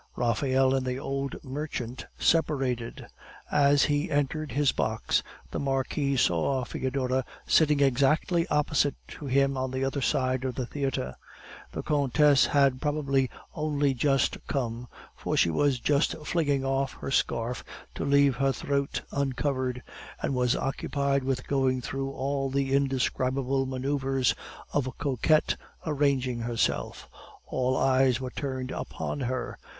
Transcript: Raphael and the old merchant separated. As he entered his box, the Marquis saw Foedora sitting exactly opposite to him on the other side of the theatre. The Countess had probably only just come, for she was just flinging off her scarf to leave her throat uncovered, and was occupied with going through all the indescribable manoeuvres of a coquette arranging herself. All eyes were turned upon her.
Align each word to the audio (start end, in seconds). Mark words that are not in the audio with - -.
Raphael 0.15 0.73
and 0.73 0.83
the 0.83 0.97
old 0.97 1.35
merchant 1.43 2.07
separated. 2.17 3.05
As 3.51 3.83
he 3.83 4.09
entered 4.09 4.51
his 4.53 4.71
box, 4.71 5.21
the 5.51 5.59
Marquis 5.59 6.17
saw 6.17 6.63
Foedora 6.65 7.23
sitting 7.45 7.81
exactly 7.81 8.47
opposite 8.47 8.95
to 9.09 9.27
him 9.27 9.55
on 9.55 9.69
the 9.69 9.85
other 9.85 10.01
side 10.01 10.43
of 10.43 10.55
the 10.55 10.65
theatre. 10.65 11.15
The 11.73 11.83
Countess 11.83 12.47
had 12.47 12.81
probably 12.81 13.29
only 13.53 13.93
just 13.93 14.39
come, 14.47 14.87
for 15.15 15.37
she 15.37 15.51
was 15.51 15.77
just 15.79 16.15
flinging 16.25 16.65
off 16.65 16.93
her 16.93 17.11
scarf 17.11 17.63
to 17.93 18.03
leave 18.03 18.37
her 18.37 18.51
throat 18.51 19.01
uncovered, 19.11 19.83
and 20.19 20.33
was 20.33 20.55
occupied 20.55 21.23
with 21.23 21.45
going 21.45 21.79
through 21.79 22.09
all 22.09 22.49
the 22.49 22.73
indescribable 22.73 23.67
manoeuvres 23.67 24.33
of 24.73 24.87
a 24.87 24.93
coquette 24.93 25.57
arranging 25.85 26.39
herself. 26.39 27.07
All 27.45 27.77
eyes 27.77 28.19
were 28.19 28.31
turned 28.31 28.71
upon 28.71 29.19
her. 29.19 29.59